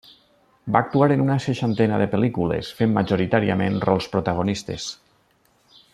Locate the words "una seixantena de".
1.25-2.07